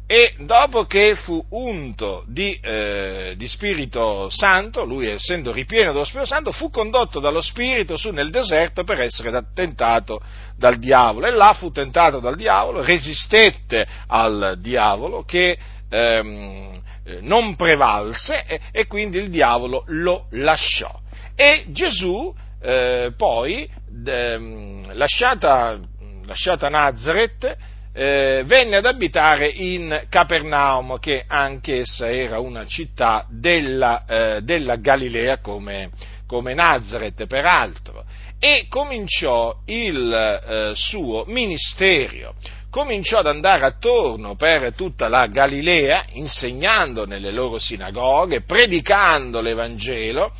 e 0.09 0.35
dopo 0.39 0.85
che 0.85 1.17
fu 1.17 1.45
unto 1.51 2.23
di, 2.29 2.57
eh, 2.63 3.35
di, 3.37 3.49
Spirito 3.49 4.31
Santo, 4.31 4.85
lui 4.85 5.09
essendo 5.09 5.51
ripieno 5.51 5.93
dello 5.93 6.05
Spirito 6.05 6.29
Santo, 6.29 6.53
fu 6.53 6.71
condotto 6.71 7.19
dallo 7.19 7.43
Spirito 7.43 7.97
su 7.97 8.11
nel 8.11 8.31
deserto 8.31 8.85
per 8.85 9.01
essere 9.01 9.45
tentato 9.53 10.21
dal 10.57 10.79
diavolo. 10.79 11.27
E 11.27 11.33
là 11.33 11.55
fu 11.55 11.73
tentato 11.73 12.21
dal 12.21 12.37
diavolo, 12.37 12.85
resistette 12.85 13.85
al 14.07 14.59
diavolo 14.61 15.25
che 15.25 15.59
ehm, 15.91 16.81
non 17.23 17.57
prevalse 17.57 18.45
e, 18.47 18.61
e, 18.71 18.87
quindi 18.87 19.19
il 19.19 19.29
diavolo 19.29 19.83
lo 19.89 20.27
lasciò. 20.31 21.01
E 21.35 21.65
Gesù 21.71 22.33
eh, 22.63 23.13
poi, 23.17 23.69
ehm, 24.07 24.95
lasciata, 24.95 25.81
lasciata 26.27 26.69
Nazareth, 26.69 27.75
eh, 27.99 28.43
venne 28.45 28.77
ad 28.77 28.85
abitare 28.85 29.49
in 29.49 30.05
Capernaum, 30.11 30.99
che 30.99 31.25
anch'essa 31.27 32.11
era 32.11 32.39
una 32.39 32.67
città 32.67 33.25
della, 33.31 34.05
eh, 34.05 34.43
della 34.43 34.77
Galilea 34.77 35.39
come, 35.39 35.89
come, 36.27 36.53
Nazareth, 36.53 37.27
peraltro, 37.27 38.05
e 38.39 38.67
cominciò 38.69 39.63
il 39.65 40.13
eh, 40.13 40.73
suo 40.75 41.25
ministero. 41.27 42.35
Cominciò 42.69 43.21
ad 43.21 43.29
andare 43.29 43.65
attorno 43.65 44.35
per 44.35 44.75
tutta 44.75 45.09
la 45.09 45.27
Galilea, 45.29 46.05
insegnando 46.13 47.07
nelle 47.07 47.33
loro 47.33 47.57
sinagoghe, 47.59 48.43
predicando 48.43 49.41
l'Evangelo, 49.41 50.31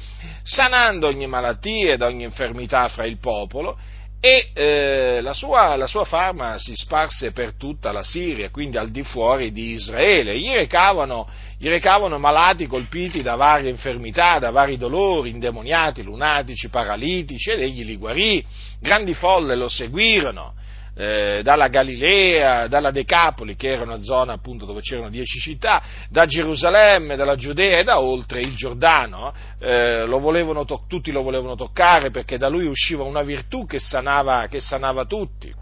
sanando 0.43 1.07
ogni 1.07 1.27
malattia 1.27 1.95
ed 1.95 2.03
ogni 2.03 2.25
infermità 2.25 2.89
fra 2.89 3.07
il 3.07 3.17
popolo, 3.19 3.79
e 4.21 4.51
eh, 4.55 5.21
la, 5.21 5.33
sua, 5.33 5.77
la, 5.77 5.87
sua, 5.87 6.05
fama 6.05 6.59
si 6.59 6.75
sparse 6.75 7.33
per 7.33 7.55
tutta 7.55 7.93
la 7.93 8.03
Siria, 8.03 8.51
quindi 8.51 8.77
al 8.77 8.91
di 8.91 9.03
fuori 9.03 9.53
di 9.53 9.73
Israele. 9.73 10.39
Gli 10.39 10.53
recavano, 10.53 11.29
gli 11.59 11.69
recavano 11.69 12.19
malati 12.19 12.67
colpiti 12.67 13.23
da 13.23 13.37
varie 13.37 13.71
infermità, 13.71 14.39
da 14.39 14.51
vari 14.51 14.77
dolori, 14.77 15.31
indemoniati, 15.31 16.03
lunatici, 16.03 16.69
paralitici, 16.69 17.51
ed 17.51 17.61
egli 17.61 17.85
li 17.85 17.97
guarì. 17.97 18.45
Grandi 18.81 19.15
folle 19.15 19.55
lo 19.55 19.69
seguirono 19.69 20.55
eh, 20.97 21.41
dalla 21.43 21.69
Galilea, 21.69 22.69
dalla 22.69 22.91
Decapoli, 22.91 23.55
che 23.55 23.73
era 23.73 23.83
una 23.83 24.01
zona 24.01 24.33
appunto 24.33 24.65
dove 24.65 24.81
c'erano 24.81 25.11
dieci 25.11 25.39
città, 25.39 25.83
da 26.09 26.25
Gerusalemme, 26.25 27.17
dalla 27.17 27.37
Giudea 27.37 27.79
e 27.79 27.85
da 27.85 28.01
oltre 28.01 28.41
il 28.41 28.55
Giordano, 28.55 29.33
eh, 29.59 30.07
lo 30.07 30.65
to- 30.65 30.85
tutti 30.89 31.13
lo 31.13 31.23
volevano 31.23 31.55
toccare 31.55 32.11
perché 32.11 32.39
da 32.39 32.49
lui 32.49 32.67
usciva 32.67 33.05
una 33.05 33.23
virtù 33.23 33.67
che 33.67 33.79
sanava, 33.79 34.47
che 34.49 34.61
sanava 34.61 35.05
tutti. 35.05 35.53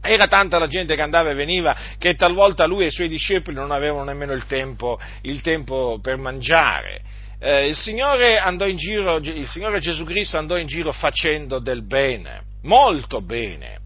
Era 0.00 0.26
tanta 0.26 0.58
la 0.58 0.66
gente 0.66 0.96
che 0.96 1.02
andava 1.02 1.30
e 1.30 1.34
veniva 1.34 1.76
che 1.98 2.14
talvolta 2.14 2.66
lui 2.66 2.84
e 2.84 2.88
i 2.88 2.90
suoi 2.90 3.08
discepoli 3.08 3.56
non 3.56 3.70
avevano 3.70 4.04
nemmeno 4.04 4.32
il 4.32 4.46
tempo, 4.46 4.98
il 5.22 5.40
tempo 5.40 5.98
per 6.02 6.16
mangiare. 6.18 7.00
Eh, 7.38 7.68
il, 7.68 7.76
Signore 7.76 8.38
giro, 8.76 9.16
il 9.16 9.48
Signore 9.48 9.78
Gesù 9.78 10.04
Cristo 10.04 10.38
andò 10.38 10.56
in 10.56 10.66
giro 10.66 10.92
facendo 10.92 11.58
del 11.58 11.86
bene, 11.86 12.42
molto 12.62 13.20
bene. 13.20 13.82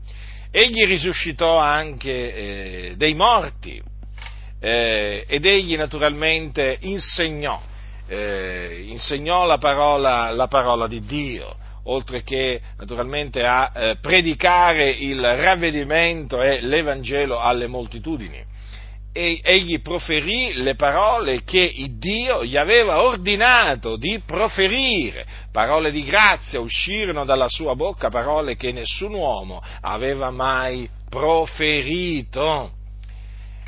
Egli 0.51 0.87
risuscitò 0.87 1.59
anche 1.59 2.35
eh, 2.91 2.95
dei 2.97 3.15
morti 3.15 3.83
eh, 4.61 5.25
ed 5.29 5.45
egli 5.45 5.77
naturalmente 5.77 6.79
insegnò, 6.81 7.61
eh, 8.07 8.85
insegnò 8.89 9.45
la 9.45 9.59
parola, 9.59 10.31
la 10.31 10.49
parola, 10.49 10.87
di 10.87 11.01
Dio, 11.01 11.55
oltre 11.85 12.23
che 12.23 12.61
naturalmente 12.79 13.45
a 13.45 13.73
eh, 13.75 13.97
predicare 14.01 14.91
il 14.91 15.21
ravvedimento 15.21 16.43
e 16.43 16.61
l'Evangelo 16.61 17.41
alle 17.41 17.67
moltitudini 17.67 18.48
egli 19.43 19.81
proferì 19.81 20.53
le 20.55 20.75
parole 20.75 21.43
che 21.43 21.73
Dio 21.99 22.45
gli 22.45 22.57
aveva 22.57 23.03
ordinato 23.03 23.97
di 23.97 24.23
proferire, 24.25 25.27
parole 25.51 25.91
di 25.91 26.05
grazia 26.05 26.61
uscirono 26.61 27.25
dalla 27.25 27.49
sua 27.49 27.75
bocca, 27.75 28.11
parole 28.11 28.57
che 28.57 28.71
nessun 28.73 29.15
uomo 29.15 29.63
aveva 29.81 30.31
mai 30.31 30.89
proferito. 31.09 32.73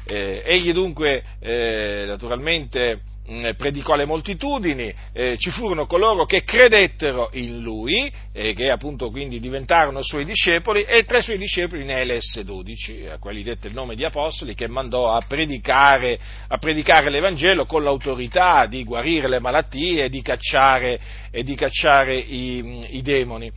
Eh, 0.07 0.42
egli 0.45 0.73
dunque 0.73 1.23
eh, 1.40 2.04
naturalmente 2.07 3.00
Mm, 3.32 3.50
predicò 3.56 3.92
alle 3.92 4.06
moltitudini, 4.06 4.92
eh, 5.12 5.37
ci 5.38 5.50
furono 5.50 5.87
coloro 5.87 6.25
che 6.25 6.42
credettero 6.42 7.30
in 7.34 7.60
lui, 7.60 8.12
e 8.32 8.54
che 8.54 8.70
appunto 8.70 9.08
quindi 9.10 9.38
diventarono 9.38 10.02
suoi 10.02 10.25
discepoli, 10.25 10.82
e 10.82 11.04
tra 11.04 11.18
i 11.18 11.22
suoi 11.22 11.38
discepoli 11.38 11.84
ne 11.84 12.00
elesse 12.00 12.42
dodici, 12.42 13.06
a 13.06 13.18
quelli 13.18 13.44
dette 13.44 13.68
il 13.68 13.75
nome 13.75 13.94
di 13.94 14.04
apostoli, 14.04 14.56
che 14.56 14.66
mandò 14.66 15.12
a 15.12 15.22
predicare, 15.25 16.18
a 16.49 16.58
predicare 16.58 17.08
l'Evangelo 17.08 17.66
con 17.66 17.84
l'autorità 17.84 18.66
di 18.66 18.82
guarire 18.82 19.28
le 19.28 19.38
malattie 19.38 20.06
e 20.06 20.08
di 20.08 20.22
cacciare, 20.22 21.00
e 21.30 21.44
di 21.44 21.54
cacciare 21.54 22.16
i, 22.16 22.96
i 22.96 23.02
demoni. 23.02 23.49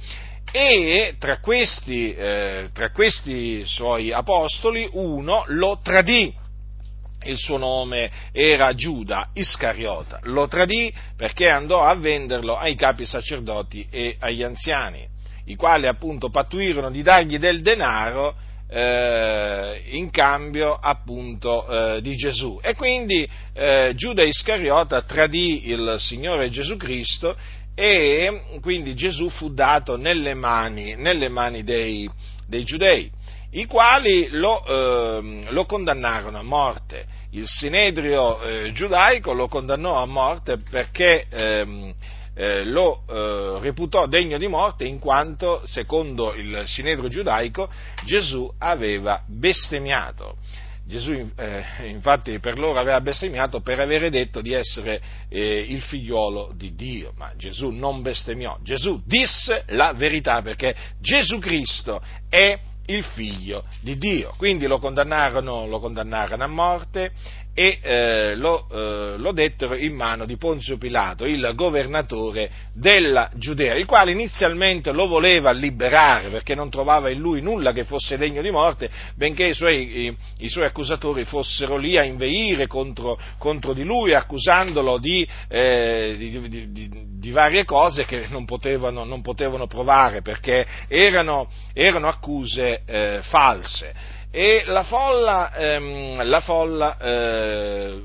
E 0.51 1.15
tra 1.18 1.39
questi, 1.39 2.13
eh, 2.13 2.70
tra 2.72 2.92
questi, 2.92 3.65
suoi 3.65 4.12
apostoli 4.12 4.88
uno 4.92 5.46
lo 5.48 5.80
tradì 5.82 6.42
il 7.25 7.38
suo 7.38 7.58
nome 7.58 8.12
era 8.32 8.74
Giuda 8.74 9.30
Iscariota, 9.34 10.20
lo 10.24 10.48
tradì 10.48 10.94
perché 11.15 11.50
andò 11.50 11.82
a 11.82 11.96
venderlo 11.96 12.56
ai 12.56 12.75
capi 12.75 13.06
sacerdoti 13.06 13.88
e 13.89 14.15
agli 14.20 14.44
anziani, 14.44 15.08
i 15.46 15.56
quali 15.56 15.88
appunto 15.88 16.30
pattuirono 16.30 16.89
di 16.92 17.01
dargli 17.01 17.38
del 17.38 17.62
denaro 17.62 18.36
eh, 18.70 19.82
in 19.92 20.10
cambio 20.10 20.74
appunto 20.74 21.68
eh, 21.68 22.01
di 22.01 22.15
Gesù. 22.15 22.60
E 22.62 22.75
quindi 22.75 23.27
eh, 23.53 23.92
Giuda 23.96 24.24
Iscariota 24.24 25.01
tradì 25.03 25.70
il 25.70 25.96
Signore 26.00 26.50
Gesù 26.50 26.75
Cristo 26.75 27.36
e 27.75 28.42
quindi 28.62 28.96
Gesù 28.96 29.30
fu 29.30 29.53
dato 29.53 29.98
nelle 29.98 30.34
mani, 30.34 30.96
nelle 30.96 31.30
mani 31.30 31.63
dei, 31.63 32.10
dei 32.48 32.63
giudei 32.63 33.12
i 33.53 33.65
quali 33.65 34.29
lo, 34.29 34.63
eh, 34.65 35.45
lo 35.50 35.65
condannarono 35.65 36.39
a 36.39 36.43
morte. 36.43 37.05
Il 37.31 37.48
sinedrio 37.48 38.41
eh, 38.41 38.72
giudaico 38.72 39.33
lo 39.33 39.48
condannò 39.48 40.01
a 40.01 40.05
morte 40.05 40.57
perché 40.57 41.25
ehm, 41.29 41.93
eh, 42.36 42.63
lo 42.65 43.03
eh, 43.07 43.60
reputò 43.62 44.07
degno 44.07 44.38
di 44.38 44.48
morte 44.48 44.86
in 44.86 45.00
quanto, 45.00 45.62
secondo 45.65 46.33
il 46.33 46.63
sinedrio 46.65 47.10
giudaico, 47.10 47.69
Gesù 48.05 48.51
aveva 48.57 49.22
bestemmiato. 49.27 50.38
Gesù 50.86 51.12
eh, 51.12 51.63
infatti 51.86 52.39
per 52.39 52.60
loro 52.60 52.77
aveva 52.77 53.00
bestemmiato 53.00 53.62
per 53.62 53.79
avere 53.79 54.10
detto 54.10 54.41
di 54.41 54.51
essere 54.51 55.01
eh, 55.29 55.65
il 55.69 55.81
figliuolo 55.81 56.51
di 56.55 56.75
Dio, 56.75 57.13
ma 57.15 57.31
Gesù 57.38 57.69
non 57.69 58.01
bestemmiò, 58.01 58.57
Gesù 58.62 59.01
disse 59.05 59.63
la 59.67 59.93
verità 59.93 60.41
perché 60.41 60.75
Gesù 61.00 61.39
Cristo 61.39 62.01
è 62.27 62.60
il 62.88 63.04
figlio 63.04 63.63
di 63.80 63.98
Dio. 63.98 64.34
Quindi 64.38 64.68
lo 64.68 64.80
condannarono, 64.80 65.66
lo 65.68 65.80
condannarono 65.80 66.44
a 66.44 66.48
morte 66.48 67.12
e 67.55 67.79
eh, 67.81 68.36
lo, 68.36 68.67
eh, 68.72 69.17
lo, 69.17 69.31
dettero 69.31 69.75
in 69.75 69.93
mano 69.93 70.25
di 70.25 70.38
Ponzio 70.38 70.77
Pilato, 70.77 71.25
il 71.25 71.51
governatore 71.53 72.50
della 72.74 73.29
Giudea, 73.36 73.75
il 73.75 73.86
quale 73.86 74.12
inizialmente 74.12 74.91
lo 74.91 75.05
voleva 75.05 75.51
liberare 75.51 76.29
perché 76.29 76.55
non 76.55 76.72
trovava 76.72 77.12
in 77.12 77.19
lui 77.19 77.41
nulla 77.41 77.72
che 77.72 77.83
fosse 77.83 78.17
degno 78.17 78.41
di 78.41 78.50
morte, 78.50 78.89
benché 79.15 79.45
i 79.45 79.53
suoi, 79.53 80.05
i, 80.05 80.17
i 80.39 80.50
suoi 80.50 80.65
accusatori 80.65 81.25
fossero 81.25 81.77
lì 81.77 81.95
a 81.95 82.03
inveire 82.03 82.65
contro, 82.65 83.19
contro 83.38 83.74
di 83.74 83.83
lui, 83.83 84.15
accusandolo 84.15 84.98
di, 84.98 85.27
eh, 85.48 86.15
di, 86.17 86.72
di, 86.72 86.89
di, 87.19 87.31
varie 87.31 87.65
cose 87.65 88.05
che 88.05 88.25
non 88.29 88.45
potevano, 88.45 89.03
non 89.03 89.22
potevano 89.22 89.67
provare 89.67 90.24
perché 90.24 90.65
erano, 90.88 91.48
erano 91.74 92.07
accuse 92.07 92.81
eh, 92.86 93.19
false 93.22 94.12
e 94.36 94.63
la 94.66 94.82
folla, 94.82 95.54
ehm, 95.54 96.28
la 96.28 96.40
folla 96.40 96.98
eh, 96.98 98.02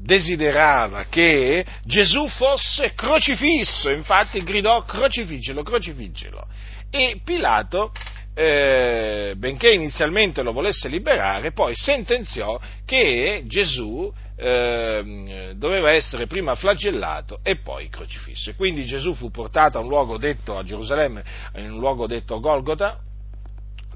desiderava 0.00 1.04
che 1.10 1.66
Gesù 1.84 2.26
fosse 2.28 2.94
crocifisso, 2.94 3.90
infatti 3.90 4.42
gridò 4.42 4.84
crocifiggelo, 4.84 5.62
crocifiggelo. 5.62 6.46
E 6.88 7.20
Pilato, 7.22 7.92
eh, 8.32 9.34
benché 9.36 9.70
inizialmente 9.70 10.42
lo 10.42 10.52
volesse 10.52 10.88
liberare, 10.88 11.52
poi 11.52 11.74
sentenziò 11.76 12.58
che 12.86 13.42
Gesù 13.44 14.10
eh, 14.34 15.52
doveva 15.56 15.90
essere 15.92 16.26
prima 16.26 16.54
flagellato 16.54 17.40
e 17.42 17.56
poi 17.56 17.90
crocifisso. 17.90 18.48
E 18.48 18.54
quindi 18.54 18.86
Gesù 18.86 19.12
fu 19.12 19.30
portato 19.30 19.76
a 19.76 19.82
un 19.82 19.88
luogo 19.88 20.16
detto 20.16 20.56
a 20.56 20.64
Gerusalemme, 20.64 21.22
in 21.56 21.72
un 21.72 21.80
luogo 21.80 22.06
detto 22.06 22.40
Golgota, 22.40 22.98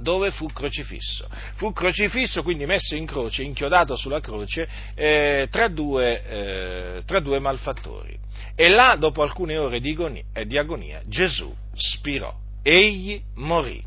dove 0.01 0.31
fu 0.31 0.47
crocifisso. 0.47 1.29
Fu 1.55 1.73
crocifisso, 1.73 2.43
quindi 2.43 2.67
messo 2.67 2.95
in 2.95 3.07
croce, 3.07 3.43
inchiodato 3.43 3.97
sulla 3.97 4.21
croce, 4.21 4.69
eh, 4.95 5.49
tra, 5.51 5.69
due, 5.69 6.25
eh, 6.27 7.03
tra, 7.05 7.21
due, 7.21 7.39
malfattori. 7.39 8.19
E 8.55 8.69
là, 8.69 8.97
dopo 8.99 9.23
alcune 9.23 9.57
ore 9.57 9.81
di 9.81 9.91
agonia, 9.91 10.25
eh, 10.33 10.47
di 10.47 10.59
agonia, 10.59 11.03
Gesù 11.07 11.55
spirò, 11.75 12.35
egli 12.63 13.21
morì. 13.37 13.83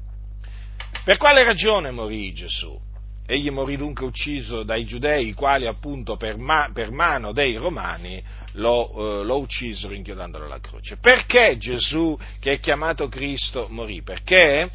Per 1.04 1.18
quale 1.18 1.44
ragione 1.44 1.92
morì 1.92 2.34
Gesù? 2.34 2.80
Egli 3.26 3.50
morì 3.50 3.78
dunque 3.78 4.06
ucciso 4.06 4.64
dai 4.64 4.86
giudei, 4.86 5.30
i 5.30 5.34
quali 5.34 5.66
appunto 5.66 6.18
per, 6.18 6.38
ma, 6.38 6.70
per 6.74 6.92
mano 6.92 7.32
dei 7.32 7.56
romani 7.56 8.22
lo, 8.54 9.22
eh, 9.22 9.24
lo, 9.24 9.38
uccisero 9.40 9.94
inchiodandolo 9.94 10.46
alla 10.46 10.60
croce. 10.60 10.98
Perché 10.98 11.58
Gesù, 11.58 12.18
che 12.40 12.54
è 12.54 12.60
chiamato 12.60 13.08
Cristo, 13.08 13.68
morì? 13.70 14.02
Perché 14.02 14.70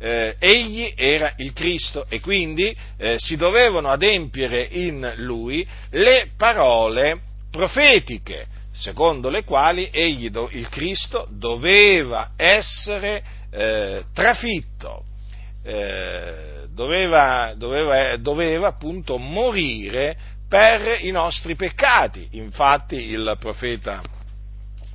eh, 0.00 0.34
egli 0.38 0.92
era 0.96 1.34
il 1.36 1.52
Cristo 1.52 2.06
e 2.08 2.20
quindi 2.20 2.74
eh, 2.96 3.16
si 3.18 3.36
dovevano 3.36 3.90
adempiere 3.90 4.66
in 4.70 5.12
lui 5.16 5.66
le 5.90 6.30
parole 6.36 7.20
profetiche, 7.50 8.46
secondo 8.72 9.28
le 9.28 9.44
quali 9.44 9.90
egli, 9.92 10.30
il 10.52 10.68
Cristo, 10.70 11.28
doveva 11.30 12.30
essere 12.36 13.22
eh, 13.50 14.04
trafitto, 14.14 15.04
eh, 15.62 16.66
doveva, 16.72 17.52
doveva, 17.56 18.16
doveva 18.16 18.68
appunto 18.68 19.18
morire 19.18 20.16
per 20.48 20.98
i 21.00 21.10
nostri 21.10 21.56
peccati. 21.56 22.28
Infatti 22.32 23.10
il 23.10 23.36
profeta 23.38 24.00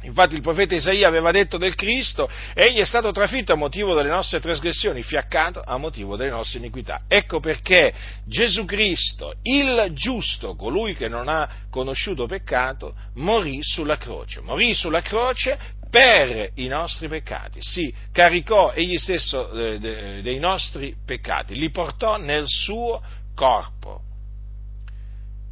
Infatti 0.05 0.35
il 0.35 0.41
profeta 0.41 0.75
Isaia 0.75 1.07
aveva 1.07 1.31
detto 1.31 1.57
del 1.57 1.75
Cristo, 1.75 2.29
egli 2.53 2.77
è 2.77 2.85
stato 2.85 3.11
trafitto 3.11 3.53
a 3.53 3.55
motivo 3.55 3.93
delle 3.93 4.09
nostre 4.09 4.39
trasgressioni, 4.39 5.01
fiaccato 5.03 5.61
a 5.63 5.77
motivo 5.77 6.15
delle 6.15 6.29
nostre 6.29 6.59
iniquità. 6.59 7.01
Ecco 7.07 7.39
perché 7.39 7.93
Gesù 8.25 8.65
Cristo, 8.65 9.33
il 9.41 9.89
giusto, 9.93 10.55
colui 10.55 10.95
che 10.95 11.07
non 11.07 11.27
ha 11.27 11.49
conosciuto 11.69 12.27
peccato, 12.27 12.93
morì 13.15 13.59
sulla 13.61 13.97
croce. 13.97 14.41
Morì 14.41 14.73
sulla 14.73 15.01
croce 15.01 15.57
per 15.89 16.51
i 16.55 16.67
nostri 16.67 17.07
peccati. 17.07 17.59
Si 17.61 17.93
caricò 18.11 18.73
egli 18.73 18.97
stesso 18.97 19.51
eh, 19.51 19.79
dei 19.79 20.39
nostri 20.39 20.95
peccati, 21.05 21.55
li 21.55 21.69
portò 21.71 22.17
nel 22.17 22.45
suo 22.47 23.01
corpo. 23.33 24.01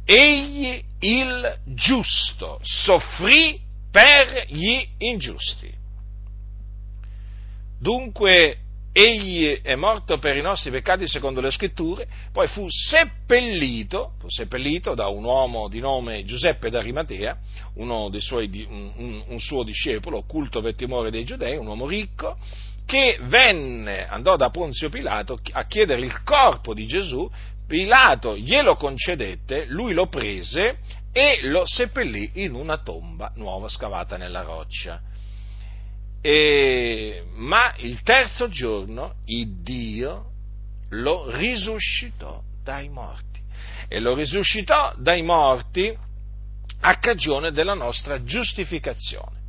Egli 0.04 0.82
il 1.00 1.58
giusto 1.64 2.60
soffrì 2.62 3.63
per 3.94 4.46
gli 4.48 4.84
ingiusti. 4.98 5.72
Dunque 7.78 8.58
egli 8.90 9.60
è 9.62 9.76
morto 9.76 10.18
per 10.18 10.36
i 10.36 10.42
nostri 10.42 10.72
peccati 10.72 11.06
secondo 11.06 11.40
le 11.40 11.50
scritture, 11.50 12.08
poi 12.32 12.48
fu 12.48 12.66
seppellito, 12.68 14.14
fu 14.18 14.28
seppellito 14.28 14.94
da 14.94 15.06
un 15.06 15.22
uomo 15.22 15.68
di 15.68 15.78
nome 15.78 16.24
Giuseppe 16.24 16.70
d'Arimatea, 16.70 17.38
suoi, 18.18 18.66
un, 18.68 19.22
un, 19.28 19.38
suo 19.38 19.62
discepolo, 19.62 20.16
occulto 20.16 20.60
per 20.60 20.74
timore 20.74 21.12
dei 21.12 21.24
giudei, 21.24 21.56
un 21.56 21.68
uomo 21.68 21.86
ricco, 21.86 22.36
che 22.84 23.20
venne, 23.22 24.08
andò 24.08 24.34
da 24.34 24.50
Ponzio 24.50 24.88
Pilato 24.88 25.38
a 25.52 25.66
chiedere 25.66 26.00
il 26.00 26.20
corpo 26.24 26.74
di 26.74 26.84
Gesù, 26.86 27.30
Pilato 27.68 28.36
glielo 28.36 28.74
concedette, 28.74 29.66
lui 29.66 29.92
lo 29.92 30.08
prese 30.08 30.78
e 31.16 31.38
lo 31.42 31.64
seppellì 31.64 32.28
in 32.42 32.54
una 32.54 32.78
tomba 32.78 33.30
nuova 33.36 33.68
scavata 33.68 34.16
nella 34.16 34.42
roccia. 34.42 35.00
E, 36.20 37.22
ma 37.34 37.72
il 37.76 38.02
terzo 38.02 38.48
giorno 38.48 39.14
il 39.26 39.62
Dio 39.62 40.32
lo 40.88 41.30
risuscitò 41.30 42.42
dai 42.64 42.88
morti 42.88 43.40
e 43.86 44.00
lo 44.00 44.14
risuscitò 44.14 44.92
dai 44.96 45.22
morti 45.22 45.96
a 46.80 46.98
cagione 46.98 47.52
della 47.52 47.74
nostra 47.74 48.24
giustificazione. 48.24 49.42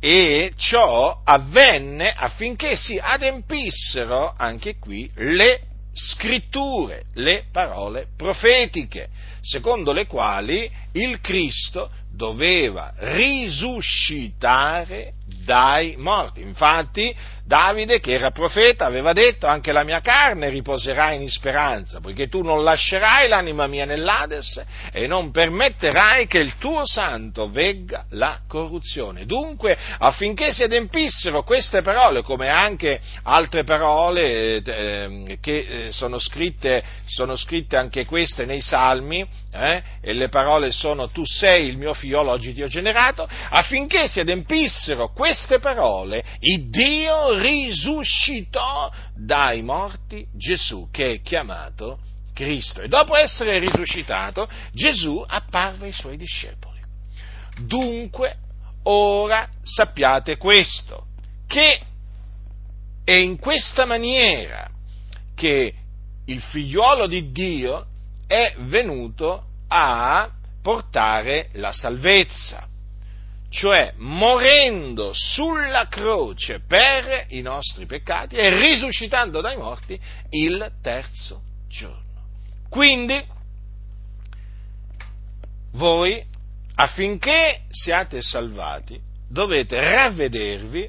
E 0.00 0.52
ciò 0.56 1.22
avvenne 1.24 2.12
affinché 2.12 2.76
si 2.76 2.98
adempissero 2.98 4.34
anche 4.36 4.76
qui 4.76 5.10
le 5.14 5.62
scritture, 6.02 7.02
le 7.14 7.44
parole 7.52 8.06
profetiche, 8.16 9.10
secondo 9.42 9.92
le 9.92 10.06
quali 10.06 10.70
il 10.92 11.20
Cristo 11.20 11.90
doveva 12.10 12.94
risuscitare 12.96 15.12
dai 15.44 15.96
morti. 15.98 16.40
Infatti 16.40 17.14
Davide, 17.50 17.98
che 17.98 18.12
era 18.12 18.30
profeta, 18.30 18.86
aveva 18.86 19.12
detto 19.12 19.48
anche 19.48 19.72
la 19.72 19.82
mia 19.82 20.00
carne 20.00 20.50
riposerà 20.50 21.10
in 21.10 21.28
speranza, 21.28 21.98
poiché 21.98 22.28
tu 22.28 22.42
non 22.42 22.62
lascerai 22.62 23.26
l'anima 23.26 23.66
mia 23.66 23.84
nell'Ades 23.84 24.64
e 24.92 25.08
non 25.08 25.32
permetterai 25.32 26.28
che 26.28 26.38
il 26.38 26.58
tuo 26.58 26.86
santo 26.86 27.48
vegga 27.48 28.04
la 28.10 28.42
corruzione. 28.46 29.26
Dunque, 29.26 29.76
affinché 29.98 30.52
si 30.52 30.62
adempissero 30.62 31.42
queste 31.42 31.82
parole, 31.82 32.22
come 32.22 32.50
anche 32.50 33.00
altre 33.24 33.64
parole 33.64 34.62
eh, 34.62 35.38
che 35.40 35.86
eh, 35.86 35.90
sono, 35.90 36.20
scritte, 36.20 36.84
sono 37.04 37.34
scritte 37.34 37.76
anche 37.76 38.04
queste 38.04 38.44
nei 38.44 38.60
Salmi, 38.60 39.26
eh, 39.52 39.82
e 40.00 40.12
le 40.12 40.28
parole 40.28 40.70
sono 40.70 41.08
tu 41.08 41.24
sei 41.24 41.66
il 41.66 41.76
mio 41.76 41.94
figliolo, 41.94 42.30
oggi 42.30 42.54
ti 42.54 42.62
ho 42.62 42.68
generato, 42.68 43.28
affinché 43.28 44.06
si 44.06 44.20
adempissero 44.20 45.12
queste 45.12 45.58
parole, 45.58 46.22
il 46.38 46.70
Dio 46.70 47.38
risuscitò 47.40 48.92
dai 49.14 49.62
morti 49.62 50.26
Gesù, 50.34 50.88
che 50.90 51.12
è 51.12 51.20
chiamato 51.20 51.98
Cristo. 52.34 52.82
E 52.82 52.88
dopo 52.88 53.16
essere 53.16 53.58
risuscitato, 53.58 54.48
Gesù 54.72 55.22
apparve 55.26 55.86
ai 55.86 55.92
suoi 55.92 56.16
discepoli. 56.16 56.80
Dunque, 57.60 58.36
ora 58.84 59.48
sappiate 59.62 60.36
questo, 60.36 61.06
che 61.46 61.80
è 63.04 63.12
in 63.12 63.38
questa 63.38 63.84
maniera 63.84 64.68
che 65.34 65.74
il 66.26 66.40
figliuolo 66.40 67.06
di 67.06 67.32
Dio 67.32 67.86
è 68.26 68.54
venuto 68.58 69.46
a 69.68 70.30
portare 70.62 71.48
la 71.54 71.72
salvezza 71.72 72.69
cioè 73.50 73.92
morendo 73.96 75.12
sulla 75.12 75.88
croce 75.88 76.60
per 76.60 77.26
i 77.30 77.42
nostri 77.42 77.84
peccati 77.84 78.36
e 78.36 78.48
risuscitando 78.60 79.40
dai 79.40 79.56
morti 79.56 80.00
il 80.30 80.72
terzo 80.80 81.42
giorno. 81.68 81.98
Quindi 82.68 83.22
voi, 85.72 86.24
affinché 86.76 87.62
siate 87.70 88.22
salvati, 88.22 89.00
dovete 89.28 89.80
ravvedervi 89.80 90.88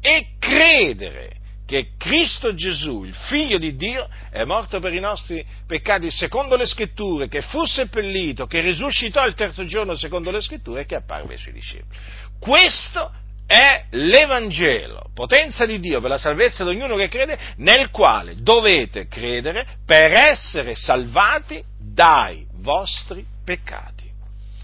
e 0.00 0.26
credere 0.38 1.40
che 1.72 1.92
Cristo 1.96 2.52
Gesù, 2.52 3.02
il 3.04 3.14
Figlio 3.14 3.56
di 3.56 3.74
Dio, 3.76 4.06
è 4.30 4.44
morto 4.44 4.78
per 4.78 4.92
i 4.92 5.00
nostri 5.00 5.42
peccati 5.66 6.10
secondo 6.10 6.54
le 6.56 6.66
scritture, 6.66 7.28
che 7.28 7.40
fu 7.40 7.64
seppellito, 7.64 8.46
che 8.46 8.60
risuscitò 8.60 9.24
il 9.24 9.32
terzo 9.32 9.64
giorno 9.64 9.96
secondo 9.96 10.30
le 10.30 10.42
scritture 10.42 10.82
e 10.82 10.86
che 10.86 10.96
apparve 10.96 11.32
ai 11.32 11.38
suoi 11.38 11.54
discepoli. 11.54 11.98
Questo 12.38 13.10
è 13.46 13.86
l'Evangelo, 13.90 15.10
potenza 15.14 15.64
di 15.64 15.80
Dio 15.80 16.02
per 16.02 16.10
la 16.10 16.18
salvezza 16.18 16.62
di 16.62 16.70
ognuno 16.70 16.96
che 16.96 17.08
crede, 17.08 17.38
nel 17.56 17.90
quale 17.90 18.34
dovete 18.42 19.08
credere 19.08 19.66
per 19.86 20.12
essere 20.12 20.74
salvati 20.74 21.64
dai 21.78 22.46
vostri 22.60 23.24
peccati 23.44 24.01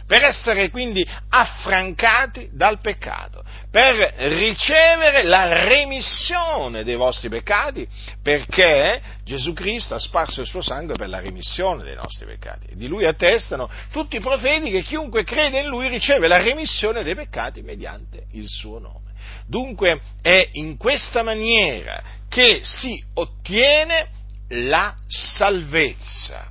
per 0.09 0.23
essere 0.23 0.71
quindi 0.71 1.07
affrancati 1.29 2.49
dal 2.53 2.81
peccato, 2.81 3.45
per 3.71 3.95
ricevere 4.31 5.23
la 5.23 5.67
remissione 5.67 6.83
dei 6.83 6.97
vostri 6.97 7.29
peccati, 7.29 7.87
perché 8.23 9.03
Gesù 9.23 9.53
Cristo 9.53 9.95
ha 9.95 9.99
sparso 9.99 10.41
il 10.41 10.47
suo 10.47 10.63
sangue 10.63 10.95
per 10.95 11.11
la 11.11 11.21
remissione 11.21 11.85
dei 11.85 11.95
nostri 11.95 12.25
peccati. 12.25 12.69
Di 12.75 12.89
lui 12.89 13.05
attestano 13.05 13.71
tutti 13.93 14.17
i 14.17 14.21
profeti 14.21 14.71
che 14.71 14.81
chiunque 14.81 15.25
crede 15.25 15.61
in 15.61 15.67
lui 15.67 15.89
riceve 15.89 16.27
la 16.27 16.39
remissione 16.39 17.05
dei 17.05 17.15
peccati 17.15 17.61
mediante 17.61 18.29
il 18.33 18.49
suo 18.49 18.79
nome. 18.79 19.13
Dunque 19.47 20.01
è 20.23 20.49
in 20.53 20.79
questa 20.79 21.23
maniera 21.23 22.03
che 22.31 22.61
si 22.63 23.05
ottiene 23.13 24.09
la 24.49 24.97
salvezza, 25.07 26.51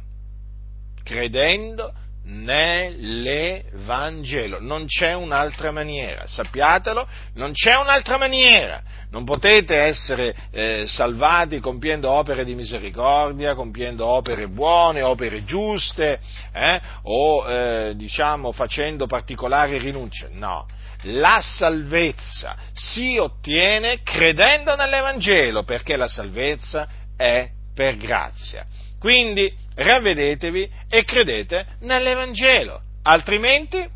credendo 1.04 2.06
nell'Evangelo. 2.28 4.60
Non 4.60 4.86
c'è 4.86 5.14
un'altra 5.14 5.72
maniera, 5.72 6.28
sappiatelo, 6.28 7.08
non 7.36 7.54
c'è 7.54 7.78
un'altra 7.78 8.18
maniera. 8.18 8.82
Non 9.10 9.24
potete 9.24 9.76
essere 9.76 10.36
eh, 10.52 10.84
salvati 10.86 11.60
compiendo 11.60 12.12
opere 12.12 12.44
di 12.44 12.56
misericordia, 12.56 13.56
compiendo 13.56 14.06
opere 14.06 14.50
buone, 14.50 15.02
opere 15.02 15.46
giuste, 15.46 16.20
eh, 16.54 16.82
o 17.04 17.50
eh, 17.50 17.94
diciamo 17.96 18.52
facendo 18.52 19.08
particolari 19.08 19.78
rinunce. 19.78 20.28
No. 20.34 20.66
La 21.04 21.40
salvezza 21.42 22.56
si 22.74 23.18
ottiene 23.18 24.02
credendo 24.02 24.76
nell'Evangelo, 24.76 25.64
perché 25.64 25.96
la 25.96 26.08
salvezza 26.08 26.88
è 27.16 27.48
per 27.74 27.96
grazia. 27.96 28.66
Quindi 29.00 29.66
ravvedetevi 29.78 30.70
e 30.90 31.04
credete 31.04 31.66
nell'Evangelo, 31.82 32.82
altrimenti, 33.04 33.88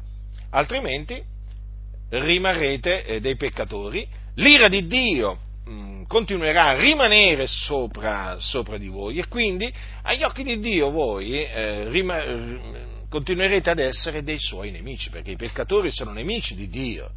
altrimenti 0.52 1.22
rimarrete 2.10 3.04
eh, 3.04 3.20
dei 3.20 3.36
peccatori, 3.36 4.08
l'ira 4.36 4.68
di 4.68 4.86
Dio 4.86 5.40
mm, 5.68 6.04
continuerà 6.04 6.68
a 6.68 6.80
rimanere 6.80 7.48
sopra, 7.48 8.38
sopra, 8.40 8.78
di 8.78 8.90
voi 8.90 9.18
e 9.18 9.28
quindi 9.28 9.72
agli 10.04 10.24
occhi 10.24 10.44
di 10.44 10.60
Dio 10.60 10.92
voi 10.92 11.44
eh, 11.44 11.90
rima, 11.90 12.20
continuerete 13.10 13.72
ad 13.72 13.80
essere 13.80 14.24
dei 14.24 14.40
suoi 14.40 14.70
nemici, 14.70 15.10
perché 15.10 15.32
i 15.32 15.36
peccatori 15.36 15.92
sono 15.92 16.12
nemici 16.12 16.56
di 16.56 16.70
Dio. 16.70 17.10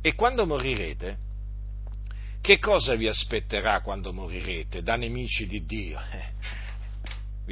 E 0.00 0.14
quando 0.14 0.46
morirete, 0.46 1.16
che 2.40 2.58
cosa 2.58 2.94
vi 2.94 3.06
aspetterà 3.06 3.82
quando 3.82 4.12
morirete 4.12 4.82
da 4.82 4.96
nemici 4.96 5.46
di 5.46 5.64
Dio? 5.66 6.00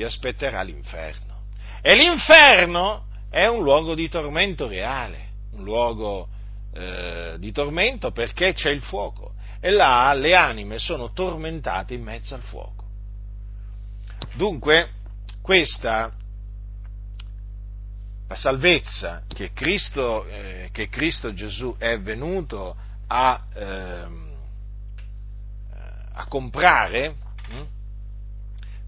Vi 0.00 0.06
aspetterà 0.06 0.62
l'inferno. 0.62 1.42
E 1.82 1.94
l'inferno 1.94 3.08
è 3.28 3.44
un 3.44 3.62
luogo 3.62 3.94
di 3.94 4.08
tormento 4.08 4.66
reale, 4.66 5.28
un 5.52 5.62
luogo 5.62 6.26
eh, 6.72 7.34
di 7.38 7.52
tormento 7.52 8.10
perché 8.10 8.54
c'è 8.54 8.70
il 8.70 8.80
fuoco 8.80 9.34
e 9.60 9.70
là 9.70 10.10
le 10.14 10.34
anime 10.34 10.78
sono 10.78 11.12
tormentate 11.12 11.92
in 11.92 12.02
mezzo 12.02 12.34
al 12.34 12.40
fuoco. 12.40 12.82
Dunque, 14.36 14.88
questa, 15.42 16.10
la 18.26 18.36
salvezza 18.36 19.24
che 19.28 19.52
Cristo, 19.52 20.24
eh, 20.24 20.70
che 20.72 20.88
Cristo 20.88 21.34
Gesù 21.34 21.76
è 21.76 22.00
venuto 22.00 22.74
a, 23.06 23.44
eh, 23.52 24.06
a 26.14 26.26
comprare, 26.26 27.16
hm? 27.50 27.78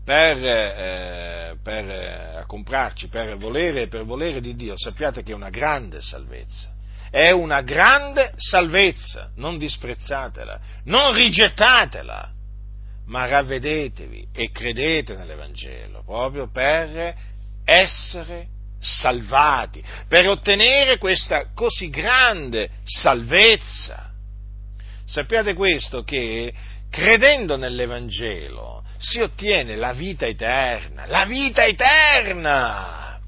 Per, 0.05 0.37
eh, 0.45 1.57
per 1.63 1.89
eh, 1.89 2.45
comprarci, 2.47 3.09
per 3.09 3.37
volere, 3.37 3.89
per 3.89 4.05
volere 4.05 4.41
di 4.41 4.55
Dio, 4.55 4.75
sappiate 4.77 5.23
che 5.23 5.33
è 5.33 5.35
una 5.35 5.51
grande 5.51 6.01
salvezza. 6.01 6.71
È 7.11 7.31
una 7.31 7.61
grande 7.61 8.33
salvezza, 8.37 9.31
non 9.37 9.59
disprezzatela, 9.59 10.59
non 10.85 11.13
rigettatela, 11.13 12.31
ma 13.07 13.27
ravvedetevi 13.27 14.29
e 14.33 14.51
credete 14.51 15.15
nell'Evangelo 15.15 16.03
proprio 16.05 16.51
per 16.51 17.15
essere 17.65 18.47
salvati, 18.81 19.85
per 20.09 20.29
ottenere 20.29 20.99
questa 20.99 21.51
così 21.55 21.91
grande 21.91 22.71
salvezza. 22.85 24.11
Sappiate 25.05 25.55
questo 25.55 26.03
che 26.03 26.53
credendo 26.91 27.57
nell'Evangelo 27.57 28.82
si 29.03 29.21
ottiene 29.21 29.75
la 29.75 29.93
vita 29.93 30.27
eterna, 30.27 31.07
la 31.07 31.25
vita 31.25 31.65
eterna! 31.65 33.19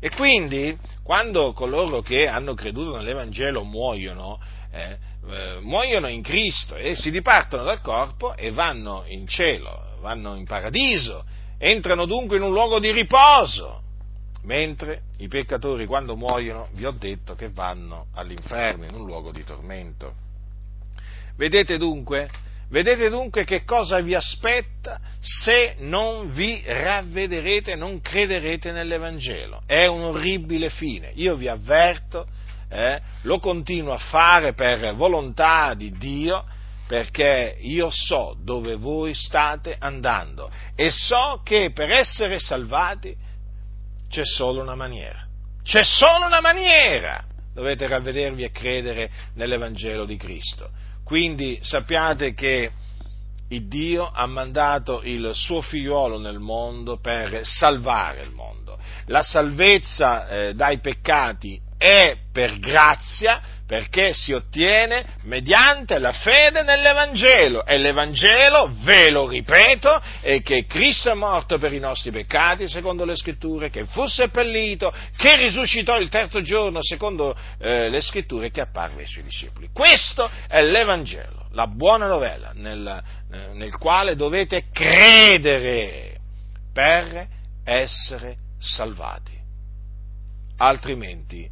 E 0.00 0.10
quindi, 0.10 0.76
quando 1.04 1.52
coloro 1.52 2.00
che 2.00 2.26
hanno 2.26 2.54
creduto 2.54 2.96
nell'Evangelo 2.96 3.62
muoiono, 3.62 4.40
eh, 4.72 4.96
eh, 5.28 5.58
muoiono 5.60 6.08
in 6.08 6.22
Cristo 6.22 6.74
e 6.74 6.94
si 6.94 7.10
dipartono 7.10 7.62
dal 7.62 7.82
corpo 7.82 8.34
e 8.34 8.50
vanno 8.50 9.04
in 9.06 9.26
cielo, 9.26 9.98
vanno 10.00 10.34
in 10.34 10.44
paradiso, 10.44 11.24
entrano 11.58 12.06
dunque 12.06 12.38
in 12.38 12.42
un 12.42 12.50
luogo 12.50 12.80
di 12.80 12.90
riposo, 12.90 13.82
mentre 14.44 15.02
i 15.18 15.28
peccatori 15.28 15.84
quando 15.84 16.16
muoiono, 16.16 16.68
vi 16.72 16.86
ho 16.86 16.90
detto 16.90 17.34
che 17.34 17.50
vanno 17.50 18.06
all'inferno, 18.14 18.86
in 18.86 18.94
un 18.94 19.04
luogo 19.04 19.30
di 19.30 19.44
tormento. 19.44 20.14
Vedete 21.36 21.76
dunque 21.76 22.28
Vedete 22.72 23.10
dunque 23.10 23.44
che 23.44 23.64
cosa 23.64 24.00
vi 24.00 24.14
aspetta 24.14 24.98
se 25.20 25.74
non 25.80 26.32
vi 26.32 26.62
ravvederete, 26.64 27.74
non 27.74 28.00
crederete 28.00 28.72
nell'Evangelo. 28.72 29.60
È 29.66 29.84
un 29.84 30.00
orribile 30.00 30.70
fine. 30.70 31.12
Io 31.16 31.36
vi 31.36 31.48
avverto, 31.48 32.26
eh, 32.70 32.98
lo 33.24 33.38
continuo 33.40 33.92
a 33.92 33.98
fare 33.98 34.54
per 34.54 34.94
volontà 34.94 35.74
di 35.74 35.90
Dio, 35.90 36.46
perché 36.88 37.58
io 37.60 37.90
so 37.90 38.38
dove 38.42 38.76
voi 38.76 39.12
state 39.12 39.76
andando 39.78 40.50
e 40.74 40.90
so 40.90 41.42
che 41.44 41.72
per 41.74 41.90
essere 41.90 42.38
salvati 42.38 43.14
c'è 44.08 44.24
solo 44.24 44.62
una 44.62 44.76
maniera. 44.76 45.26
C'è 45.62 45.84
solo 45.84 46.24
una 46.24 46.40
maniera. 46.40 47.22
Dovete 47.52 47.86
ravvedervi 47.86 48.44
e 48.44 48.50
credere 48.50 49.10
nell'Evangelo 49.34 50.06
di 50.06 50.16
Cristo 50.16 50.80
quindi 51.04 51.58
sappiate 51.62 52.34
che 52.34 52.70
il 53.48 53.68
Dio 53.68 54.10
ha 54.10 54.26
mandato 54.26 55.02
il 55.02 55.30
suo 55.34 55.60
figliuolo 55.60 56.18
nel 56.18 56.38
mondo 56.38 56.98
per 56.98 57.40
salvare 57.44 58.22
il 58.22 58.30
mondo. 58.30 58.78
La 59.06 59.22
salvezza 59.22 60.28
eh, 60.28 60.54
dai 60.54 60.78
peccati 60.78 61.60
è 61.76 62.16
per 62.32 62.58
grazia, 62.58 63.42
perché 63.66 64.12
si 64.12 64.32
ottiene 64.32 65.14
mediante 65.22 65.98
la 65.98 66.12
fede 66.12 66.62
nell'Evangelo 66.62 67.64
e 67.64 67.78
l'Evangelo, 67.78 68.74
ve 68.82 69.10
lo 69.10 69.28
ripeto, 69.28 70.02
è 70.20 70.42
che 70.42 70.66
Cristo 70.66 71.10
è 71.10 71.14
morto 71.14 71.58
per 71.58 71.72
i 71.72 71.78
nostri 71.78 72.10
peccati, 72.10 72.68
secondo 72.68 73.04
le 73.04 73.16
scritture, 73.16 73.70
che 73.70 73.86
fu 73.86 74.06
seppellito, 74.06 74.92
che 75.16 75.36
risuscitò 75.36 75.98
il 75.98 76.08
terzo 76.08 76.42
giorno, 76.42 76.82
secondo 76.82 77.36
eh, 77.58 77.88
le 77.88 78.00
scritture, 78.00 78.50
che 78.50 78.60
apparve 78.60 79.02
ai 79.02 79.08
suoi 79.08 79.24
discepoli. 79.24 79.70
Questo 79.72 80.28
è 80.48 80.62
l'Evangelo, 80.62 81.46
la 81.52 81.66
buona 81.66 82.06
novella, 82.06 82.50
nel, 82.54 83.02
eh, 83.32 83.54
nel 83.54 83.76
quale 83.78 84.16
dovete 84.16 84.64
credere 84.72 86.18
per 86.72 87.26
essere 87.64 88.36
salvati, 88.58 89.38
altrimenti 90.58 91.48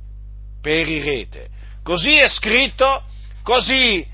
perirete 0.61 1.60
Così 1.83 2.15
è 2.15 2.29
scritto, 2.29 3.05
così 3.43 4.07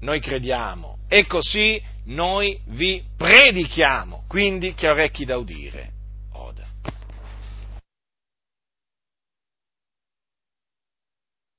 noi 0.00 0.20
crediamo 0.20 0.98
e 1.08 1.26
così 1.26 1.82
noi 2.06 2.58
vi 2.68 3.02
predichiamo. 3.16 4.24
Quindi 4.26 4.74
ha 4.80 4.90
orecchi 4.90 5.24
da 5.24 5.36
udire, 5.36 5.92